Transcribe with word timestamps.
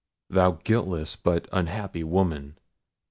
"Thou 0.31 0.53
guiltless 0.53 1.15
but 1.15 1.47
unhappy 1.51 2.03
woman! 2.03 2.57